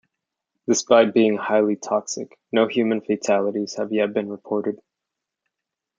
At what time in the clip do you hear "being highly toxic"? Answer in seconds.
1.13-2.35